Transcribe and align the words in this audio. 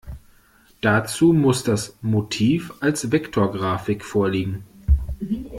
Dazu 0.81 1.31
muss 1.31 1.63
das 1.63 1.95
Motiv 2.01 2.73
als 2.79 3.11
Vektorgrafik 3.11 4.03
vorliegen. 4.03 4.63